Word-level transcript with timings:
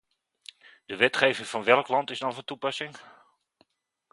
De 0.87 0.95
wetgeving 0.95 1.47
van 1.47 1.63
welk 1.63 1.87
land 1.87 2.09
is 2.11 2.19
dan 2.19 2.33
van 2.33 2.43
toepassing? 2.43 2.95